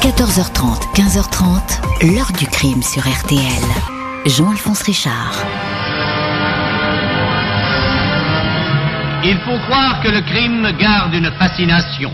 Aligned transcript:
14h30, 0.00 0.94
15h30, 0.94 2.14
l'heure 2.14 2.32
du 2.38 2.46
crime 2.46 2.82
sur 2.82 3.02
RTL. 3.02 3.62
Jean-Alphonse 4.24 4.80
Richard. 4.84 5.34
Il 9.22 9.36
faut 9.44 9.58
croire 9.68 10.00
que 10.02 10.08
le 10.08 10.22
crime 10.22 10.72
garde 10.78 11.12
une 11.12 11.30
fascination. 11.32 12.10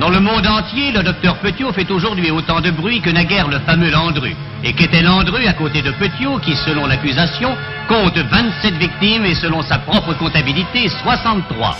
Dans 0.00 0.08
le 0.08 0.20
monde 0.20 0.46
entier, 0.46 0.90
le 0.90 1.02
docteur 1.02 1.36
Petiot 1.40 1.70
fait 1.74 1.90
aujourd'hui 1.90 2.30
autant 2.30 2.62
de 2.62 2.70
bruit 2.70 3.02
que 3.02 3.10
naguère 3.10 3.48
le 3.48 3.58
fameux 3.58 3.90
Landru. 3.90 4.34
Et 4.64 4.72
qu'était 4.72 5.02
Landru 5.02 5.46
à 5.46 5.52
côté 5.52 5.82
de 5.82 5.90
Petiot, 5.90 6.38
qui, 6.38 6.56
selon 6.56 6.86
l'accusation, 6.86 7.54
compte 7.88 8.16
27 8.16 8.74
victimes 8.76 9.26
et 9.26 9.34
selon 9.34 9.60
sa 9.60 9.76
propre 9.76 10.14
comptabilité, 10.14 10.88
63. 10.88 11.76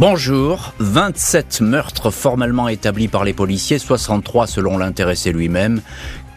Bonjour, 0.00 0.72
27 0.78 1.60
meurtres 1.60 2.10
formellement 2.10 2.68
établis 2.68 3.06
par 3.06 3.22
les 3.22 3.34
policiers, 3.34 3.78
63 3.78 4.46
selon 4.46 4.78
l'intéressé 4.78 5.30
lui-même 5.30 5.82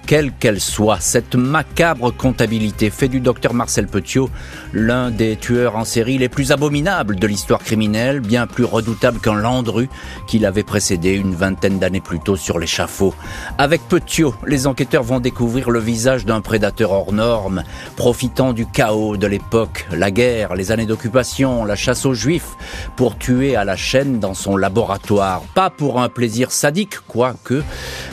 quelle 0.05 0.31
qu'elle 0.31 0.59
soit. 0.59 0.99
Cette 0.99 1.35
macabre 1.35 2.16
comptabilité 2.16 2.89
fait 2.89 3.07
du 3.07 3.20
docteur 3.20 3.53
Marcel 3.53 3.88
Petiot 3.88 4.29
l'un 4.73 5.12
des 5.12 5.35
tueurs 5.35 5.76
en 5.76 5.85
série 5.85 6.17
les 6.17 6.29
plus 6.29 6.52
abominables 6.52 7.16
de 7.16 7.27
l'histoire 7.27 7.59
criminelle, 7.59 8.20
bien 8.20 8.48
plus 8.48 8.63
redoutable 8.63 9.20
qu'un 9.20 9.35
Landru 9.35 9.89
qui 10.27 10.39
l'avait 10.39 10.63
précédé 10.63 11.12
une 11.12 11.35
vingtaine 11.35 11.79
d'années 11.79 12.02
plus 12.02 12.20
tôt 12.20 12.35
sur 12.35 12.59
l'échafaud. 12.59 13.13
Avec 13.57 13.81
Petiot, 13.88 14.35
les 14.45 14.67
enquêteurs 14.67 15.03
vont 15.03 15.20
découvrir 15.20 15.70
le 15.70 15.79
visage 15.79 16.26
d'un 16.26 16.41
prédateur 16.41 16.91
hors 16.91 17.13
norme, 17.13 17.63
profitant 17.95 18.54
du 18.54 18.65
chaos 18.65 19.17
de 19.17 19.27
l'époque, 19.27 19.88
la 19.91 20.12
guerre, 20.12 20.55
les 20.55 20.71
années 20.71 20.85
d'occupation, 20.85 21.65
la 21.65 21.76
chasse 21.76 22.05
aux 22.05 22.13
juifs, 22.13 22.55
pour 22.95 23.17
tuer 23.17 23.55
à 23.55 23.63
la 23.63 23.76
chaîne 23.76 24.20
dans 24.20 24.34
son 24.34 24.57
laboratoire. 24.57 25.41
Pas 25.54 25.70
pour 25.70 26.01
un 26.01 26.09
plaisir 26.09 26.51
sadique, 26.51 26.99
quoique, 27.07 27.63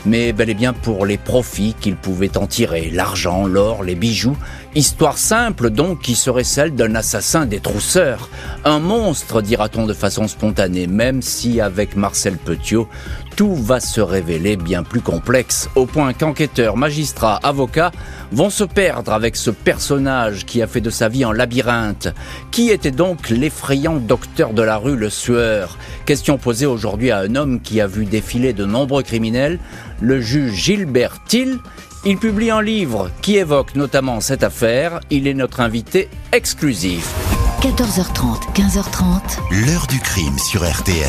mais 0.05 0.33
bel 0.33 0.51
et 0.51 0.55
bien 0.55 0.73
pour 0.73 1.07
les 1.07 1.19
profits 1.19 1.75
qu'il 1.81 1.97
pouvait 1.97 2.37
en 2.37 2.47
tirer, 2.47 2.91
l'argent, 2.91 3.47
l'or, 3.47 3.83
les 3.83 3.95
bijoux. 3.95 4.37
Histoire 4.77 5.19
simple 5.19 5.71
donc 5.71 6.01
qui 6.01 6.15
serait 6.15 6.45
celle 6.45 6.77
d'un 6.77 6.95
assassin 6.95 7.45
des 7.45 7.59
trousseurs. 7.59 8.29
Un 8.65 8.79
monstre, 8.79 9.43
dira-t-on 9.43 9.85
de 9.85 9.93
façon 9.93 10.29
spontanée, 10.29 10.87
même 10.87 11.23
si 11.23 11.61
avec 11.61 11.97
Marcel 11.97 12.37
Petiot, 12.37 12.89
tout 13.35 13.57
va 13.57 13.81
se 13.81 14.01
révéler 14.01 14.57
bien 14.57 14.85
plus 14.85 15.01
complexe, 15.01 15.69
au 15.75 15.87
point 15.87 16.13
qu'enquêteurs, 16.13 16.77
magistrats, 16.77 17.41
avocats 17.43 17.91
vont 18.31 18.51
se 18.51 18.63
perdre 18.63 19.13
avec 19.13 19.35
ce 19.35 19.51
personnage 19.51 20.47
qui 20.47 20.63
a 20.63 20.69
fait 20.69 20.81
de 20.81 20.91
sa 20.91 21.09
vie 21.09 21.25
un 21.25 21.33
labyrinthe. 21.33 22.15
Qui 22.53 22.71
était 22.71 22.93
donc 22.93 23.29
l'effrayant 23.29 23.97
docteur 23.97 24.53
de 24.53 24.63
la 24.63 24.77
rue 24.77 24.97
Le 24.97 25.11
Sueur? 25.11 25.79
Question 26.07 26.39
posée 26.39 26.67
aujourd'hui 26.67 27.11
à 27.11 27.19
un 27.19 27.35
homme 27.35 27.61
qui 27.61 27.81
a 27.81 27.89
vu 27.89 28.05
défiler 28.05 28.53
de 28.53 28.67
nombreux 28.67 29.03
criminels, 29.03 29.59
le 30.01 30.21
juge 30.21 30.53
Gilbert 30.53 31.25
Till. 31.25 31.59
Il 32.07 32.17
publie 32.17 32.51
un 32.51 32.63
livre 32.63 33.11
qui 33.21 33.37
évoque 33.37 33.75
notamment 33.75 34.21
cette 34.21 34.43
affaire. 34.43 35.01
Il 35.11 35.29
est 35.29 35.35
notre 35.35 35.61
invité 35.61 36.09
exclusif. 36.33 37.13
14h30, 37.61 38.55
15h30. 38.55 39.67
L'heure 39.67 39.87
du 39.87 40.01
crime 40.01 40.39
sur 40.39 40.63
RTL. 40.67 41.07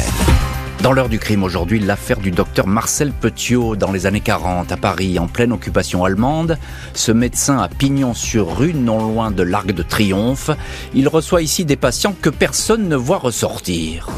Dans 0.84 0.92
l'heure 0.92 1.08
du 1.08 1.18
crime 1.18 1.44
aujourd'hui, 1.44 1.80
l'affaire 1.80 2.20
du 2.20 2.32
docteur 2.32 2.68
Marcel 2.68 3.14
Petiot 3.14 3.78
dans 3.78 3.94
les 3.94 4.06
années 4.06 4.20
40 4.20 4.74
à 4.74 4.76
Paris, 4.76 5.18
en 5.18 5.28
pleine 5.28 5.54
occupation 5.54 6.04
allemande. 6.04 6.58
Ce 6.94 7.14
médecin 7.14 7.60
à 7.60 7.70
pignon 7.70 8.14
sur 8.14 8.58
rue, 8.58 8.74
non 8.74 9.00
loin 9.00 9.32
de 9.32 9.44
l'Arc 9.44 9.72
de 9.72 9.84
Triomphe, 9.84 10.50
il 10.94 11.08
reçoit 11.08 11.42
ici 11.42 11.64
des 11.64 11.78
patients 11.78 12.16
que 12.22 12.30
personne 12.30 12.90
ne 12.90 12.98
voit 12.98 13.20
ressortir. 13.20 14.10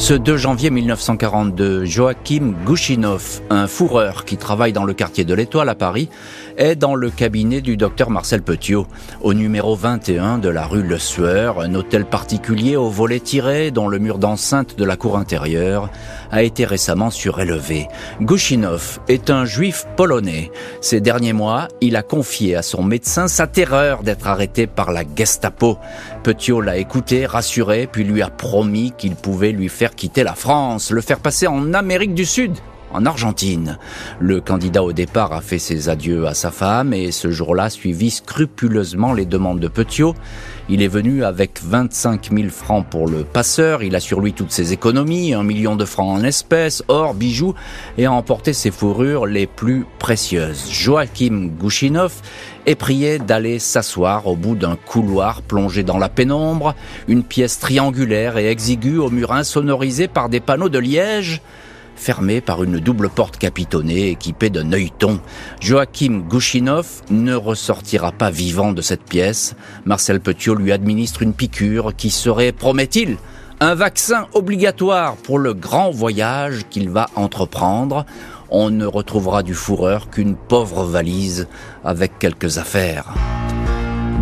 Ce 0.00 0.14
2 0.14 0.38
janvier 0.38 0.70
1942, 0.70 1.84
Joachim 1.84 2.54
Gouchinov, 2.64 3.42
un 3.50 3.66
fourreur 3.66 4.24
qui 4.24 4.38
travaille 4.38 4.72
dans 4.72 4.86
le 4.86 4.94
quartier 4.94 5.26
de 5.26 5.34
l'Étoile 5.34 5.68
à 5.68 5.74
Paris, 5.74 6.08
est 6.56 6.74
dans 6.74 6.94
le 6.94 7.10
cabinet 7.10 7.60
du 7.60 7.76
docteur 7.76 8.10
Marcel 8.10 8.42
Petiot, 8.42 8.86
au 9.20 9.34
numéro 9.34 9.74
21 9.74 10.38
de 10.38 10.48
la 10.48 10.66
rue 10.66 10.82
Le 10.82 10.98
Sueur, 10.98 11.60
un 11.60 11.74
hôtel 11.74 12.04
particulier 12.04 12.76
au 12.76 12.88
volet 12.88 13.20
tiré 13.20 13.70
dont 13.70 13.88
le 13.88 13.98
mur 13.98 14.18
d'enceinte 14.18 14.76
de 14.78 14.84
la 14.84 14.96
cour 14.96 15.16
intérieure 15.16 15.90
a 16.30 16.42
été 16.42 16.64
récemment 16.64 17.10
surélevé. 17.10 17.88
Gouchinov 18.20 19.00
est 19.08 19.30
un 19.30 19.44
juif 19.44 19.86
polonais. 19.96 20.50
Ces 20.80 21.00
derniers 21.00 21.32
mois, 21.32 21.68
il 21.80 21.96
a 21.96 22.02
confié 22.02 22.56
à 22.56 22.62
son 22.62 22.82
médecin 22.82 23.28
sa 23.28 23.46
terreur 23.46 24.02
d'être 24.02 24.26
arrêté 24.26 24.66
par 24.66 24.92
la 24.92 25.02
Gestapo. 25.16 25.78
Petiot 26.22 26.60
l'a 26.60 26.76
écouté, 26.76 27.26
rassuré, 27.26 27.88
puis 27.90 28.04
lui 28.04 28.22
a 28.22 28.28
promis 28.28 28.92
qu'il 28.96 29.16
pouvait 29.16 29.52
lui 29.52 29.68
faire 29.68 29.94
quitter 29.94 30.22
la 30.22 30.34
France, 30.34 30.90
le 30.90 31.00
faire 31.00 31.18
passer 31.20 31.46
en 31.46 31.74
Amérique 31.74 32.14
du 32.14 32.24
Sud 32.24 32.52
en 32.92 33.06
Argentine. 33.06 33.78
Le 34.18 34.40
candidat 34.40 34.82
au 34.82 34.92
départ 34.92 35.32
a 35.32 35.40
fait 35.40 35.58
ses 35.58 35.88
adieux 35.88 36.26
à 36.26 36.34
sa 36.34 36.50
femme 36.50 36.92
et 36.92 37.12
ce 37.12 37.30
jour-là 37.30 37.70
suivit 37.70 38.10
scrupuleusement 38.10 39.12
les 39.12 39.26
demandes 39.26 39.60
de 39.60 39.68
Petiot. 39.68 40.14
Il 40.68 40.82
est 40.82 40.88
venu 40.88 41.24
avec 41.24 41.60
25 41.62 42.30
000 42.32 42.48
francs 42.48 42.86
pour 42.88 43.08
le 43.08 43.24
passeur, 43.24 43.82
il 43.82 43.96
a 43.96 44.00
sur 44.00 44.20
lui 44.20 44.32
toutes 44.32 44.52
ses 44.52 44.72
économies, 44.72 45.34
un 45.34 45.42
million 45.42 45.74
de 45.74 45.84
francs 45.84 46.16
en 46.16 46.22
espèces, 46.22 46.84
or, 46.86 47.14
bijoux, 47.14 47.54
et 47.98 48.06
a 48.06 48.12
emporté 48.12 48.52
ses 48.52 48.70
fourrures 48.70 49.26
les 49.26 49.48
plus 49.48 49.84
précieuses. 49.98 50.70
Joachim 50.70 51.50
Gouchinov 51.58 52.12
est 52.66 52.76
prié 52.76 53.18
d'aller 53.18 53.58
s'asseoir 53.58 54.28
au 54.28 54.36
bout 54.36 54.54
d'un 54.54 54.76
couloir 54.76 55.42
plongé 55.42 55.82
dans 55.82 55.98
la 55.98 56.08
pénombre, 56.08 56.76
une 57.08 57.24
pièce 57.24 57.58
triangulaire 57.58 58.38
et 58.38 58.48
exiguë 58.48 58.98
au 58.98 59.10
mur 59.10 59.32
insonorisé 59.32 60.06
par 60.06 60.28
des 60.28 60.40
panneaux 60.40 60.68
de 60.68 60.78
liège, 60.78 61.42
fermé 62.00 62.40
par 62.40 62.64
une 62.64 62.78
double 62.78 63.10
porte 63.10 63.36
capitonnée 63.36 64.08
équipée 64.08 64.50
d'un 64.50 64.72
œilleton. 64.72 65.20
Joachim 65.60 66.22
Gouchinov 66.28 67.02
ne 67.10 67.34
ressortira 67.34 68.10
pas 68.10 68.30
vivant 68.30 68.72
de 68.72 68.82
cette 68.82 69.04
pièce. 69.04 69.54
Marcel 69.84 70.20
Petiot 70.20 70.54
lui 70.54 70.72
administre 70.72 71.22
une 71.22 71.34
piqûre 71.34 71.92
qui 71.96 72.10
serait, 72.10 72.52
promet-il, 72.52 73.18
un 73.60 73.74
vaccin 73.74 74.26
obligatoire 74.32 75.16
pour 75.16 75.38
le 75.38 75.52
grand 75.52 75.90
voyage 75.90 76.62
qu'il 76.70 76.88
va 76.88 77.06
entreprendre. 77.14 78.06
On 78.48 78.70
ne 78.70 78.86
retrouvera 78.86 79.42
du 79.42 79.54
fourreur 79.54 80.08
qu'une 80.10 80.34
pauvre 80.34 80.84
valise 80.84 81.46
avec 81.84 82.18
quelques 82.18 82.56
affaires. 82.56 83.12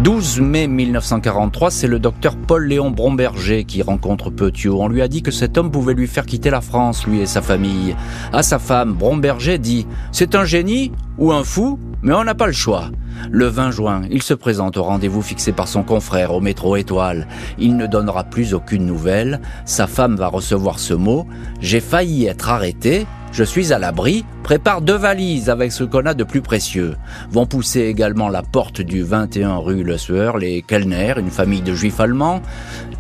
12 0.04 0.41
mai 0.41 0.69
1943, 0.69 1.72
c'est 1.72 1.88
le 1.88 1.98
docteur 1.98 2.36
Paul-Léon 2.36 2.92
Bromberger 2.92 3.64
qui 3.64 3.82
rencontre 3.82 4.31
Petiot. 4.31 4.81
On 4.81 4.86
lui 4.86 5.03
a 5.03 5.09
dit 5.09 5.22
que 5.22 5.32
cet 5.32 5.59
homme 5.59 5.72
pouvait 5.72 5.94
lui 5.94 6.06
faire 6.06 6.25
quitter 6.25 6.50
la 6.50 6.60
France, 6.60 7.04
lui 7.04 7.20
et 7.20 7.26
sa 7.26 7.42
famille. 7.42 7.97
À 8.32 8.44
sa 8.44 8.60
femme, 8.60 8.92
Bromberger 8.92 9.58
dit 9.58 9.88
«C'est 10.12 10.37
un 10.37 10.44
génie 10.44 10.92
ou 11.19 11.32
un 11.32 11.42
fou, 11.42 11.81
mais 12.03 12.14
on 12.14 12.22
n'a 12.22 12.37
pas 12.37 12.47
le 12.47 12.53
choix». 12.53 12.91
Le 13.31 13.47
20 13.47 13.72
juin, 13.72 14.03
il 14.10 14.22
se 14.22 14.34
présente 14.34 14.76
au 14.76 14.84
rendez-vous 14.84 15.22
fixé 15.22 15.50
par 15.50 15.66
son 15.66 15.82
confrère 15.82 16.32
au 16.32 16.41
métro 16.41 16.76
Étoile. 16.76 17.26
Il 17.58 17.76
ne 17.76 17.88
donnera 17.88 18.22
plus 18.22 18.54
aucune 18.54 18.87
nouvelle. 18.87 19.41
Sa 19.64 19.88
femme 19.88 20.14
va 20.14 20.28
recevoir 20.28 20.78
ce 20.78 20.94
mot 20.94 21.26
«J'ai 21.60 21.81
failli 21.81 22.26
être 22.26 22.50
arrêté, 22.50 23.04
je 23.32 23.44
suis 23.44 23.72
à 23.72 23.78
l'abri, 23.78 24.24
prépare 24.42 24.80
deux 24.80 24.96
valises 24.96 25.50
avec 25.50 25.72
ce 25.72 25.84
qu'on 25.84 26.06
a 26.06 26.14
de 26.14 26.24
plus 26.24 26.40
précieux. 26.40 26.96
Vont 27.30 27.46
pousser 27.46 27.82
également 27.82 28.28
la 28.28 28.42
porte 28.42 28.80
du 28.80 29.02
21 29.02 29.56
rue 29.56 29.82
Le 29.82 29.98
Sueur, 29.98 30.38
les 30.38 30.62
Kellner, 30.62 31.14
une 31.18 31.30
famille 31.30 31.60
de 31.60 31.74
juifs 31.74 32.00
allemands, 32.00 32.40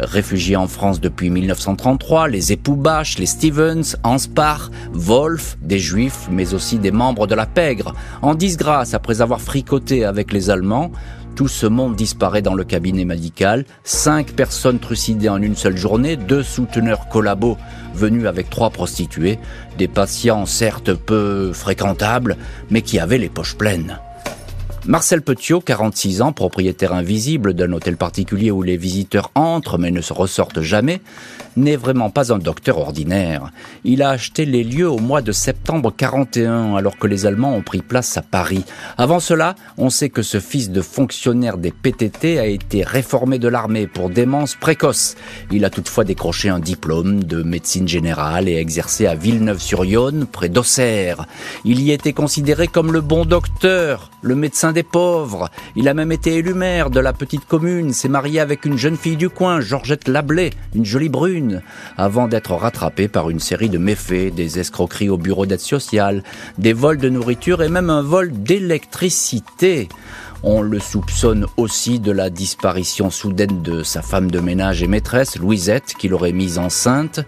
réfugiés 0.00 0.56
en 0.56 0.66
France 0.66 1.00
depuis 1.00 1.30
1933, 1.30 2.28
les 2.28 2.52
époux 2.52 2.76
Bach, 2.76 3.16
les 3.18 3.26
Stevens, 3.26 3.96
Anspar, 4.04 4.70
Wolf, 4.92 5.56
des 5.62 5.78
juifs, 5.78 6.28
mais 6.30 6.54
aussi 6.54 6.78
des 6.78 6.92
membres 6.92 7.26
de 7.26 7.34
la 7.34 7.46
pègre, 7.46 7.94
en 8.22 8.34
disgrâce 8.34 8.94
après 8.94 9.20
avoir 9.20 9.40
fricoté 9.40 10.04
avec 10.04 10.32
les 10.32 10.50
Allemands, 10.50 10.90
tout 11.38 11.46
ce 11.46 11.66
monde 11.66 11.94
disparaît 11.94 12.42
dans 12.42 12.56
le 12.56 12.64
cabinet 12.64 13.04
médical. 13.04 13.64
Cinq 13.84 14.32
personnes 14.32 14.80
trucidées 14.80 15.28
en 15.28 15.40
une 15.40 15.54
seule 15.54 15.76
journée, 15.76 16.16
deux 16.16 16.42
souteneurs 16.42 17.08
collabos 17.08 17.56
venus 17.94 18.26
avec 18.26 18.50
trois 18.50 18.70
prostituées, 18.70 19.38
des 19.78 19.86
patients 19.86 20.46
certes 20.46 20.92
peu 20.92 21.52
fréquentables, 21.52 22.36
mais 22.70 22.82
qui 22.82 22.98
avaient 22.98 23.18
les 23.18 23.28
poches 23.28 23.56
pleines. 23.56 24.00
Marcel 24.86 25.22
Petiot, 25.22 25.60
46 25.60 26.22
ans, 26.22 26.32
propriétaire 26.32 26.94
invisible 26.94 27.52
d'un 27.52 27.72
hôtel 27.72 27.96
particulier 27.96 28.50
où 28.50 28.62
les 28.62 28.76
visiteurs 28.76 29.30
entrent 29.34 29.76
mais 29.76 29.90
ne 29.90 30.00
se 30.00 30.12
ressortent 30.12 30.62
jamais, 30.62 31.00
n'est 31.56 31.76
vraiment 31.76 32.10
pas 32.10 32.32
un 32.32 32.38
docteur 32.38 32.78
ordinaire. 32.78 33.50
Il 33.84 34.02
a 34.02 34.10
acheté 34.10 34.46
les 34.46 34.64
lieux 34.64 34.88
au 34.88 34.98
mois 34.98 35.20
de 35.20 35.32
septembre 35.32 35.92
41 35.94 36.76
alors 36.76 36.96
que 36.96 37.06
les 37.06 37.26
Allemands 37.26 37.54
ont 37.54 37.62
pris 37.62 37.82
place 37.82 38.16
à 38.16 38.22
Paris. 38.22 38.64
Avant 38.96 39.20
cela, 39.20 39.56
on 39.76 39.90
sait 39.90 40.08
que 40.08 40.22
ce 40.22 40.40
fils 40.40 40.70
de 40.70 40.80
fonctionnaire 40.80 41.58
des 41.58 41.72
PTT 41.72 42.38
a 42.38 42.46
été 42.46 42.82
réformé 42.84 43.38
de 43.38 43.48
l'armée 43.48 43.86
pour 43.86 44.08
démence 44.08 44.54
précoce. 44.54 45.16
Il 45.50 45.64
a 45.64 45.70
toutefois 45.70 46.04
décroché 46.04 46.48
un 46.48 46.60
diplôme 46.60 47.24
de 47.24 47.42
médecine 47.42 47.88
générale 47.88 48.48
et 48.48 48.56
exercé 48.56 49.06
à 49.06 49.14
Villeneuve-sur-Yonne, 49.14 50.26
près 50.26 50.48
d'Auxerre. 50.48 51.26
Il 51.64 51.80
y 51.80 51.90
était 51.90 52.12
considéré 52.12 52.68
comme 52.68 52.92
le 52.92 53.00
bon 53.00 53.24
docteur, 53.24 54.10
le 54.22 54.34
médecin 54.34 54.72
des 54.72 54.82
pauvres. 54.82 55.50
Il 55.76 55.88
a 55.88 55.94
même 55.94 56.12
été 56.12 56.34
élu 56.36 56.54
maire 56.54 56.90
de 56.90 57.00
la 57.00 57.12
petite 57.12 57.46
commune, 57.46 57.92
s'est 57.92 58.08
marié 58.08 58.40
avec 58.40 58.64
une 58.64 58.78
jeune 58.78 58.96
fille 58.96 59.16
du 59.16 59.28
coin, 59.28 59.60
Georgette 59.60 60.08
Lablé, 60.08 60.50
une 60.74 60.84
jolie 60.84 61.08
brune 61.08 61.62
avant 61.96 62.28
d'être 62.28 62.52
rattrapé 62.52 63.08
par 63.08 63.30
une 63.30 63.40
série 63.40 63.68
de 63.68 63.78
méfaits, 63.78 64.34
des 64.34 64.58
escroqueries 64.58 65.10
au 65.10 65.18
bureau 65.18 65.46
d'aide 65.46 65.60
sociale, 65.60 66.22
des 66.58 66.72
vols 66.72 66.98
de 66.98 67.08
nourriture 67.08 67.62
et 67.62 67.68
même 67.68 67.90
un 67.90 68.02
vol 68.02 68.32
d'électricité. 68.32 69.88
On 70.44 70.62
le 70.62 70.78
soupçonne 70.78 71.46
aussi 71.56 71.98
de 71.98 72.12
la 72.12 72.30
disparition 72.30 73.10
soudaine 73.10 73.60
de 73.62 73.82
sa 73.82 74.02
femme 74.02 74.30
de 74.30 74.38
ménage 74.38 74.82
et 74.82 74.86
maîtresse, 74.86 75.36
Louisette, 75.36 75.94
qui 75.98 76.08
l'aurait 76.08 76.32
mise 76.32 76.58
enceinte. 76.58 77.20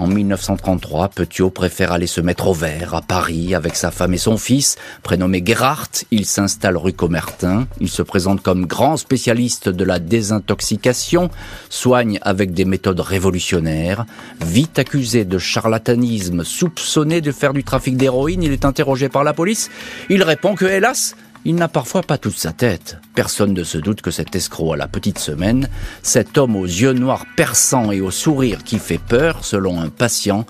En 0.00 0.06
1933, 0.06 1.10
Petiot 1.10 1.50
préfère 1.50 1.92
aller 1.92 2.06
se 2.06 2.22
mettre 2.22 2.48
au 2.48 2.54
vert 2.54 2.94
à 2.94 3.02
Paris 3.02 3.54
avec 3.54 3.76
sa 3.76 3.90
femme 3.90 4.14
et 4.14 4.18
son 4.18 4.38
fils. 4.38 4.76
Prénommé 5.02 5.42
Gerhardt, 5.44 6.06
il 6.10 6.24
s'installe 6.24 6.78
rue 6.78 6.94
Comertin. 6.94 7.68
Il 7.82 7.90
se 7.90 8.00
présente 8.00 8.42
comme 8.42 8.64
grand 8.64 8.96
spécialiste 8.96 9.68
de 9.68 9.84
la 9.84 9.98
désintoxication, 9.98 11.28
soigne 11.68 12.18
avec 12.22 12.54
des 12.54 12.64
méthodes 12.64 13.00
révolutionnaires. 13.00 14.06
Vite 14.40 14.78
accusé 14.78 15.26
de 15.26 15.36
charlatanisme, 15.36 16.44
soupçonné 16.44 17.20
de 17.20 17.30
faire 17.30 17.52
du 17.52 17.62
trafic 17.62 17.98
d'héroïne, 17.98 18.42
il 18.42 18.52
est 18.52 18.64
interrogé 18.64 19.10
par 19.10 19.22
la 19.22 19.34
police. 19.34 19.70
Il 20.08 20.22
répond 20.22 20.54
que, 20.54 20.64
hélas, 20.64 21.14
il 21.44 21.54
n'a 21.54 21.68
parfois 21.68 22.02
pas 22.02 22.18
toute 22.18 22.36
sa 22.36 22.52
tête. 22.52 22.98
Personne 23.14 23.54
ne 23.54 23.64
se 23.64 23.78
doute 23.78 24.02
que 24.02 24.10
cet 24.10 24.34
escroc 24.34 24.74
à 24.74 24.76
la 24.76 24.88
petite 24.88 25.18
semaine, 25.18 25.68
cet 26.02 26.38
homme 26.38 26.56
aux 26.56 26.66
yeux 26.66 26.92
noirs 26.92 27.26
perçants 27.36 27.92
et 27.92 28.00
au 28.00 28.10
sourire 28.10 28.64
qui 28.64 28.78
fait 28.78 28.98
peur, 28.98 29.44
selon 29.44 29.80
un 29.80 29.88
patient, 29.88 30.44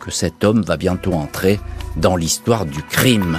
que 0.00 0.10
cet 0.10 0.42
homme 0.42 0.62
va 0.62 0.76
bientôt 0.76 1.12
entrer 1.12 1.60
dans 1.96 2.16
l'histoire 2.16 2.66
du 2.66 2.82
crime. 2.82 3.38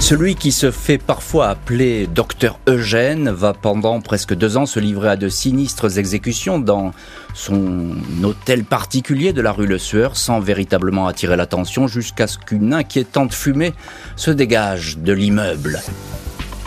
Celui 0.00 0.34
qui 0.34 0.50
se 0.50 0.70
fait 0.70 0.96
parfois 0.96 1.50
appeler 1.50 2.06
docteur 2.06 2.58
Eugène 2.66 3.28
va 3.30 3.52
pendant 3.52 4.00
presque 4.00 4.34
deux 4.34 4.56
ans 4.56 4.64
se 4.64 4.80
livrer 4.80 5.10
à 5.10 5.16
de 5.16 5.28
sinistres 5.28 5.98
exécutions 5.98 6.58
dans 6.58 6.92
son 7.34 7.92
hôtel 8.24 8.64
particulier 8.64 9.32
de 9.34 9.42
la 9.42 9.52
rue 9.52 9.66
Le 9.66 9.78
Sueur 9.78 10.16
sans 10.16 10.40
véritablement 10.40 11.06
attirer 11.06 11.36
l'attention 11.36 11.86
jusqu'à 11.86 12.26
ce 12.26 12.38
qu'une 12.38 12.72
inquiétante 12.72 13.34
fumée 13.34 13.74
se 14.16 14.30
dégage 14.30 14.96
de 14.98 15.12
l'immeuble. 15.12 15.80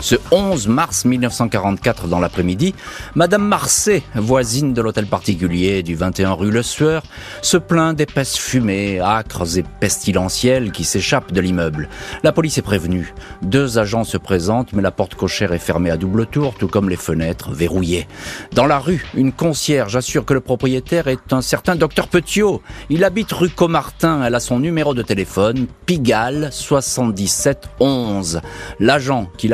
Ce 0.00 0.16
11 0.30 0.68
mars 0.68 1.04
1944 1.04 2.08
dans 2.08 2.20
l'après-midi, 2.20 2.74
Madame 3.14 3.46
Marcet, 3.46 4.02
voisine 4.14 4.74
de 4.74 4.82
l'hôtel 4.82 5.06
particulier 5.06 5.82
du 5.82 5.94
21 5.94 6.32
rue 6.32 6.50
Le 6.50 6.62
Sueur, 6.62 7.02
se 7.40 7.56
plaint 7.56 7.96
d'épaisses 7.96 8.36
fumées, 8.36 9.00
âcres 9.00 9.56
et 9.56 9.64
pestilentielles 9.80 10.72
qui 10.72 10.84
s'échappent 10.84 11.32
de 11.32 11.40
l'immeuble. 11.40 11.88
La 12.22 12.32
police 12.32 12.58
est 12.58 12.62
prévenue. 12.62 13.14
Deux 13.42 13.78
agents 13.78 14.04
se 14.04 14.18
présentent, 14.18 14.74
mais 14.74 14.82
la 14.82 14.90
porte 14.90 15.14
cochère 15.14 15.52
est 15.54 15.58
fermée 15.58 15.90
à 15.90 15.96
double 15.96 16.26
tour, 16.26 16.54
tout 16.58 16.68
comme 16.68 16.90
les 16.90 16.96
fenêtres 16.96 17.52
verrouillées. 17.52 18.06
Dans 18.52 18.66
la 18.66 18.78
rue, 18.78 19.06
une 19.14 19.32
concierge 19.32 19.96
assure 19.96 20.24
que 20.24 20.34
le 20.34 20.40
propriétaire 20.40 21.08
est 21.08 21.32
un 21.32 21.40
certain 21.40 21.76
docteur 21.76 22.08
Petiot. 22.08 22.62
Il 22.90 23.04
habite 23.04 23.32
rue 23.32 23.48
Comartin. 23.48 24.22
Elle 24.24 24.34
a 24.34 24.40
son 24.40 24.58
numéro 24.58 24.92
de 24.92 25.02
téléphone, 25.02 25.66
Pigalle 25.86 26.50
77 26.52 27.68
11. 27.80 28.40
L'agent 28.80 29.28
qui 29.38 29.48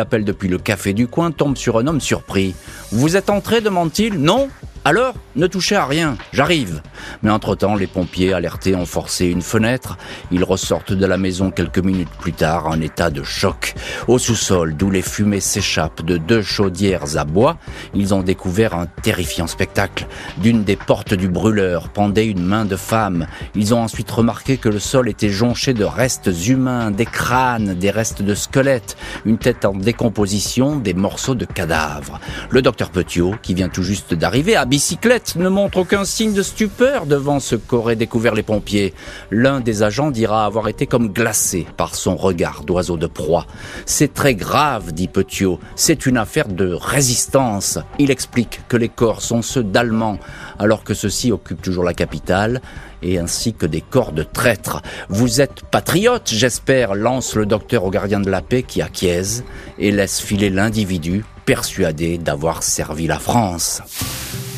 le 0.49 0.59
café 0.59 0.93
du 0.93 1.07
coin 1.07 1.31
tombe 1.31 1.57
sur 1.57 1.79
un 1.79 1.87
homme 1.87 2.01
surpris. 2.01 2.55
Vous 2.93 3.17
êtes 3.17 3.31
entré 3.31 3.61
demande-t-il. 3.61 4.19
Non 4.19 4.49
alors, 4.91 5.15
ne 5.37 5.47
touchez 5.47 5.77
à 5.77 5.87
rien, 5.87 6.17
j'arrive. 6.33 6.83
Mais 7.23 7.31
entre-temps, 7.31 7.77
les 7.77 7.87
pompiers 7.87 8.33
alertés 8.33 8.75
ont 8.75 8.87
forcé 8.87 9.27
une 9.27 9.41
fenêtre. 9.41 9.97
Ils 10.33 10.43
ressortent 10.43 10.93
de 10.93 11.07
la 11.07 11.17
maison 11.17 11.53
quelques 11.53 11.79
minutes 11.79 12.11
plus 12.19 12.33
tard 12.33 12.67
en 12.67 12.81
état 12.81 13.09
de 13.09 13.23
choc. 13.23 13.75
Au 14.09 14.19
sous-sol, 14.19 14.75
d'où 14.77 14.91
les 14.91 15.03
fumées 15.03 15.39
s'échappent 15.39 16.05
de 16.05 16.17
deux 16.17 16.43
chaudières 16.43 17.17
à 17.17 17.25
bois, 17.25 17.57
ils 17.95 18.15
ont 18.15 18.25
découvert 18.25 18.75
un 18.75 18.87
terrifiant 18.87 19.47
spectacle. 19.47 20.09
D'une 20.39 20.65
des 20.65 20.75
portes 20.75 21.15
du 21.15 21.29
brûleur 21.29 21.91
pendait 21.91 22.27
une 22.27 22.45
main 22.45 22.65
de 22.65 22.75
femme. 22.75 23.29
Ils 23.55 23.73
ont 23.73 23.81
ensuite 23.81 24.11
remarqué 24.11 24.57
que 24.57 24.69
le 24.69 24.81
sol 24.81 25.09
était 25.09 25.29
jonché 25.29 25.73
de 25.73 25.85
restes 25.85 26.33
humains, 26.49 26.91
des 26.91 27.07
crânes, 27.07 27.75
des 27.75 27.91
restes 27.93 28.23
de 28.23 28.35
squelettes, 28.35 28.97
une 29.25 29.39
tête 29.39 29.65
en 29.65 29.75
décomposition, 29.75 30.75
des 30.75 30.95
morceaux 30.95 31.37
de 31.37 31.45
cadavres. 31.45 32.19
Le 32.49 32.61
docteur 32.61 32.91
Petiot, 32.91 33.37
qui 33.41 33.55
vient 33.55 33.69
tout 33.69 33.85
juste 33.85 34.15
d'arriver, 34.15 34.57
bicyclette 34.81 35.37
ne 35.37 35.51
montre 35.51 35.77
aucun 35.77 36.07
signe 36.07 36.33
de 36.33 36.43
stupeur 36.43 37.05
devant 37.05 37.39
ce 37.39 37.55
qu'auraient 37.55 37.97
découvert 37.97 38.35
les 38.35 38.43
pompiers. 38.43 38.95
L'un 39.31 39.61
des 39.61 39.83
agents 39.83 40.11
dira 40.11 40.47
avoir 40.47 40.69
été 40.69 40.87
comme 40.87 41.13
glacé 41.13 41.67
par 41.77 41.95
son 41.95 42.17
regard 42.17 42.65
d'oiseau 42.65 42.97
de 42.97 43.07
proie. 43.07 43.47
C'est 43.85 44.15
très 44.15 44.35
grave, 44.35 44.93
dit 44.93 45.07
Petiot. 45.07 45.61
C'est 45.77 46.07
une 46.07 46.17
affaire 46.17 46.49
de 46.49 46.73
résistance. 46.73 47.79
Il 47.99 48.11
explique 48.11 48.63
que 48.69 48.79
les 48.79 48.89
corps 48.89 49.21
sont 49.21 49.43
ceux 49.43 49.63
d'Allemands, 49.63 50.19
alors 50.59 50.83
que 50.83 50.95
ceux-ci 50.95 51.31
occupent 51.31 51.61
toujours 51.61 51.85
la 51.85 51.93
capitale 51.93 52.63
et 53.03 53.19
ainsi 53.19 53.53
que 53.53 53.67
des 53.67 53.83
corps 53.83 54.13
de 54.13 54.23
traîtres. 54.23 54.81
Vous 55.11 55.43
êtes 55.43 55.63
patriote, 55.71 56.31
j'espère, 56.33 56.95
lance 56.95 57.35
le 57.35 57.45
docteur 57.45 57.85
au 57.85 57.91
gardien 57.91 58.21
de 58.21 58.31
la 58.31 58.41
paix 58.41 58.63
qui 58.63 58.81
acquiesce 58.81 59.45
et 59.79 59.91
laisse 59.91 60.21
filer 60.21 60.49
l'individu 60.49 61.23
persuadé 61.45 62.17
d'avoir 62.17 62.63
servi 62.63 63.07
la 63.07 63.19
France. 63.19 63.83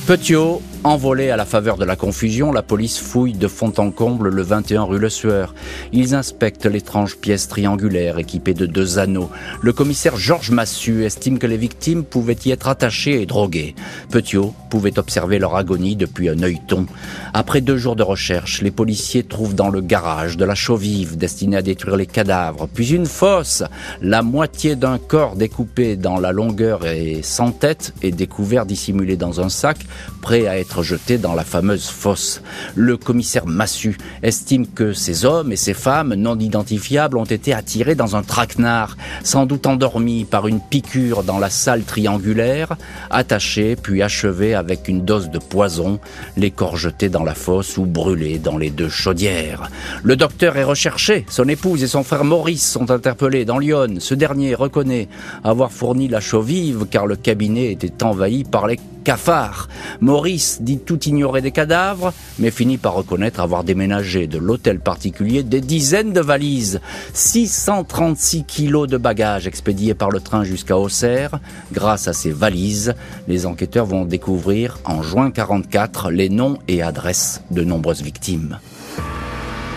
Petiot, 0.06 0.60
envolé 0.84 1.30
à 1.30 1.36
la 1.36 1.44
faveur 1.44 1.76
de 1.76 1.84
la 1.84 1.94
confusion, 1.94 2.50
la 2.50 2.62
police 2.62 2.98
fouille 2.98 3.34
de 3.34 3.46
fond 3.46 3.72
en 3.78 3.90
comble 3.90 4.28
le 4.30 4.42
21 4.42 4.82
rue 4.82 4.98
Le 4.98 5.08
Sueur. 5.08 5.54
Ils 5.92 6.14
inspectent 6.14 6.66
l'étrange 6.66 7.16
pièce 7.16 7.46
triangulaire 7.48 8.18
équipée 8.18 8.54
de 8.54 8.66
deux 8.66 8.98
anneaux. 8.98 9.30
Le 9.60 9.72
commissaire 9.72 10.16
Georges 10.16 10.50
Massu 10.50 11.04
estime 11.04 11.38
que 11.38 11.46
les 11.46 11.56
victimes 11.56 12.04
pouvaient 12.04 12.36
y 12.44 12.50
être 12.50 12.68
attachées 12.68 13.22
et 13.22 13.26
droguées. 13.26 13.74
Petiot 14.10 14.54
pouvait 14.70 14.98
observer 14.98 15.38
leur 15.38 15.54
agonie 15.54 15.94
depuis 15.94 16.28
un 16.28 16.42
œilleton. 16.42 16.86
Après 17.32 17.60
deux 17.60 17.76
jours 17.76 17.96
de 17.96 18.02
recherche, 18.02 18.60
les 18.62 18.70
policiers 18.70 19.22
trouvent 19.22 19.54
dans 19.54 19.70
le 19.70 19.80
garage 19.80 20.36
de 20.36 20.44
la 20.44 20.54
chaux 20.54 20.76
vive 20.76 21.16
destinée 21.16 21.58
à 21.58 21.62
détruire 21.62 21.96
les 21.96 22.06
cadavres, 22.06 22.68
puis 22.72 22.92
une 22.92 23.06
fosse. 23.06 23.62
La 24.00 24.22
moitié 24.22 24.74
d'un 24.74 24.98
corps 24.98 25.36
découpé 25.36 25.96
dans 25.96 26.18
la 26.18 26.32
longueur 26.32 26.86
et 26.86 27.20
sans 27.22 27.52
tête 27.52 27.94
est 28.02 28.10
découvert 28.10 28.66
dissimulé 28.66 29.16
dans 29.16 29.40
un 29.40 29.48
sac 29.48 29.78
prêt 30.20 30.46
à 30.46 30.58
être 30.58 30.71
jeté 30.80 31.18
dans 31.18 31.34
la 31.34 31.44
fameuse 31.44 31.88
fosse. 31.88 32.40
Le 32.74 32.96
commissaire 32.96 33.46
Massu 33.46 33.98
estime 34.22 34.66
que 34.66 34.94
ces 34.94 35.26
hommes 35.26 35.52
et 35.52 35.56
ces 35.56 35.74
femmes 35.74 36.14
non 36.14 36.38
identifiables 36.38 37.18
ont 37.18 37.26
été 37.26 37.52
attirés 37.52 37.94
dans 37.94 38.16
un 38.16 38.22
traquenard, 38.22 38.96
sans 39.22 39.44
doute 39.44 39.66
endormis 39.66 40.24
par 40.24 40.46
une 40.46 40.60
piqûre 40.60 41.24
dans 41.24 41.38
la 41.38 41.50
salle 41.50 41.82
triangulaire, 41.82 42.76
attachés 43.10 43.76
puis 43.76 44.02
achevés 44.02 44.54
avec 44.54 44.88
une 44.88 45.04
dose 45.04 45.28
de 45.28 45.38
poison, 45.38 46.00
les 46.36 46.50
corps 46.50 46.76
jetés 46.76 47.10
dans 47.10 47.24
la 47.24 47.34
fosse 47.34 47.76
ou 47.76 47.84
brûlés 47.84 48.38
dans 48.38 48.56
les 48.56 48.70
deux 48.70 48.88
chaudières. 48.88 49.68
Le 50.02 50.16
docteur 50.16 50.56
est 50.56 50.64
recherché, 50.64 51.26
son 51.28 51.48
épouse 51.48 51.82
et 51.82 51.88
son 51.88 52.04
frère 52.04 52.24
Maurice 52.24 52.70
sont 52.70 52.90
interpellés 52.90 53.44
dans 53.44 53.58
Lyon. 53.58 53.96
Ce 53.98 54.14
dernier 54.14 54.54
reconnaît 54.54 55.08
avoir 55.42 55.72
fourni 55.72 56.08
la 56.08 56.20
chaux 56.20 56.42
vive 56.42 56.86
car 56.88 57.06
le 57.06 57.16
cabinet 57.16 57.72
était 57.72 58.04
envahi 58.04 58.44
par 58.44 58.66
les 58.66 58.78
cafards. 59.02 59.68
Maurice 60.00 60.61
dit 60.62 60.78
tout 60.78 61.02
ignorer 61.04 61.42
des 61.42 61.50
cadavres, 61.50 62.12
mais 62.38 62.50
finit 62.50 62.78
par 62.78 62.94
reconnaître 62.94 63.40
avoir 63.40 63.64
déménagé 63.64 64.26
de 64.26 64.38
l'hôtel 64.38 64.80
particulier 64.80 65.42
des 65.42 65.60
dizaines 65.60 66.12
de 66.12 66.20
valises. 66.20 66.80
636 67.12 68.44
kilos 68.44 68.88
de 68.88 68.96
bagages 68.96 69.46
expédiés 69.46 69.94
par 69.94 70.10
le 70.10 70.20
train 70.20 70.44
jusqu'à 70.44 70.78
Auxerre. 70.78 71.40
Grâce 71.72 72.08
à 72.08 72.12
ces 72.12 72.30
valises, 72.30 72.94
les 73.28 73.46
enquêteurs 73.46 73.86
vont 73.86 74.04
découvrir 74.04 74.78
en 74.84 75.02
juin 75.02 75.30
44 75.30 76.10
les 76.10 76.28
noms 76.28 76.58
et 76.68 76.82
adresses 76.82 77.42
de 77.50 77.62
nombreuses 77.64 78.02
victimes. 78.02 78.58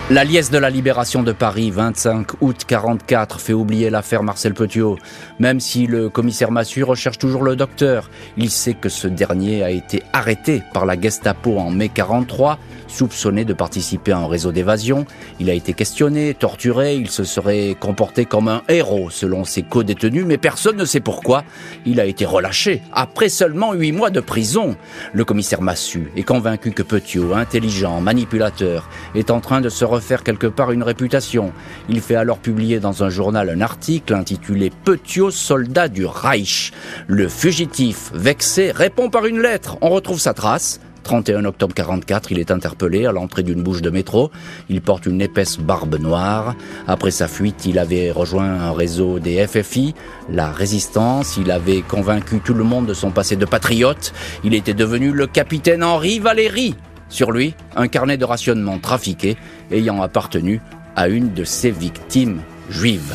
La 0.08 0.22
liesse 0.22 0.52
de 0.52 0.58
la 0.58 0.70
libération 0.70 1.24
de 1.24 1.32
Paris, 1.32 1.72
25 1.72 2.40
août 2.40 2.62
44, 2.64 3.40
fait 3.40 3.52
oublier 3.52 3.90
l'affaire 3.90 4.22
Marcel 4.22 4.54
Petiot. 4.54 4.98
Même 5.40 5.58
si 5.58 5.88
le 5.88 6.08
commissaire 6.08 6.52
Massu 6.52 6.84
recherche 6.84 7.18
toujours 7.18 7.42
le 7.42 7.56
docteur, 7.56 8.08
il 8.36 8.50
sait 8.50 8.74
que 8.74 8.88
ce 8.88 9.08
dernier 9.08 9.64
a 9.64 9.70
été 9.70 10.04
arrêté 10.12 10.62
par 10.72 10.86
la 10.86 10.98
Gestapo 10.98 11.58
en 11.58 11.70
mai 11.70 11.88
43 11.88 12.56
soupçonné 12.88 13.44
de 13.44 13.52
participer 13.52 14.12
à 14.12 14.18
un 14.18 14.26
réseau 14.26 14.52
d'évasion. 14.52 15.06
Il 15.40 15.50
a 15.50 15.54
été 15.54 15.72
questionné, 15.72 16.34
torturé, 16.34 16.94
il 16.94 17.10
se 17.10 17.24
serait 17.24 17.76
comporté 17.78 18.24
comme 18.24 18.48
un 18.48 18.62
héros 18.68 19.10
selon 19.10 19.44
ses 19.44 19.62
co-détenus, 19.62 20.24
mais 20.26 20.38
personne 20.38 20.76
ne 20.76 20.84
sait 20.84 21.00
pourquoi. 21.00 21.44
Il 21.84 22.00
a 22.00 22.06
été 22.06 22.24
relâché 22.24 22.82
après 22.92 23.28
seulement 23.28 23.72
huit 23.72 23.92
mois 23.92 24.10
de 24.10 24.20
prison. 24.20 24.76
Le 25.12 25.24
commissaire 25.24 25.62
Massu 25.62 26.12
est 26.16 26.22
convaincu 26.22 26.70
que 26.70 26.82
Petiot, 26.82 27.34
intelligent, 27.34 28.00
manipulateur, 28.00 28.88
est 29.14 29.30
en 29.30 29.40
train 29.40 29.60
de 29.60 29.68
se 29.68 29.84
refaire 29.96 30.22
quelque 30.22 30.46
part 30.46 30.72
une 30.72 30.82
réputation. 30.82 31.52
Il 31.88 32.02
fait 32.02 32.16
alors 32.16 32.38
publier 32.38 32.80
dans 32.80 33.02
un 33.02 33.08
journal 33.08 33.48
un 33.48 33.62
article 33.62 34.12
intitulé 34.12 34.70
Petiot, 34.84 35.30
soldat 35.30 35.88
du 35.88 36.04
Reich. 36.04 36.72
Le 37.06 37.28
fugitif, 37.28 38.10
vexé, 38.12 38.72
répond 38.72 39.08
par 39.08 39.24
une 39.24 39.40
lettre. 39.40 39.78
On 39.80 39.88
retrouve 39.88 40.20
sa 40.20 40.34
trace. 40.34 40.80
31 41.02 41.44
octobre 41.44 41.72
44, 41.72 42.32
il 42.32 42.40
est 42.40 42.50
interpellé 42.50 43.06
à 43.06 43.12
l'entrée 43.12 43.44
d'une 43.44 43.62
bouche 43.62 43.80
de 43.80 43.90
métro. 43.90 44.32
Il 44.68 44.82
porte 44.82 45.06
une 45.06 45.22
épaisse 45.22 45.56
barbe 45.56 45.98
noire. 46.00 46.56
Après 46.88 47.12
sa 47.12 47.28
fuite, 47.28 47.64
il 47.64 47.78
avait 47.78 48.10
rejoint 48.10 48.50
un 48.50 48.72
réseau 48.72 49.20
des 49.20 49.46
FFI, 49.46 49.94
la 50.30 50.50
résistance. 50.50 51.36
Il 51.36 51.52
avait 51.52 51.82
convaincu 51.82 52.40
tout 52.40 52.54
le 52.54 52.64
monde 52.64 52.86
de 52.86 52.94
son 52.94 53.12
passé 53.12 53.36
de 53.36 53.46
patriote. 53.46 54.12
Il 54.42 54.52
était 54.52 54.74
devenu 54.74 55.12
le 55.12 55.28
capitaine 55.28 55.84
Henri 55.84 56.18
Valéry. 56.18 56.74
Sur 57.08 57.32
lui, 57.32 57.54
un 57.74 57.88
carnet 57.88 58.16
de 58.16 58.24
rationnement 58.24 58.78
trafiqué 58.78 59.36
ayant 59.70 60.02
appartenu 60.02 60.60
à 60.96 61.08
une 61.08 61.34
de 61.34 61.44
ses 61.44 61.70
victimes 61.70 62.40
juives. 62.68 63.14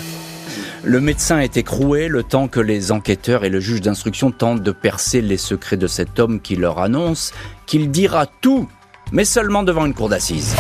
Le 0.84 1.00
médecin 1.00 1.40
est 1.40 1.58
écroué 1.58 2.08
le 2.08 2.24
temps 2.24 2.48
que 2.48 2.60
les 2.60 2.92
enquêteurs 2.92 3.44
et 3.44 3.50
le 3.50 3.60
juge 3.60 3.82
d'instruction 3.82 4.32
tentent 4.32 4.64
de 4.64 4.72
percer 4.72 5.22
les 5.22 5.38
secrets 5.38 5.78
de 5.78 5.88
cet 5.88 6.20
homme 6.20 6.42
qui 6.42 6.56
leur 6.56 6.80
annonce 6.80 7.34
qu'il 7.68 7.92
dira 7.92 8.26
tout, 8.26 8.68
mais 9.12 9.26
seulement 9.26 9.62
devant 9.62 9.86
une 9.86 9.94
cour 9.94 10.10
d'assises. 10.10 10.56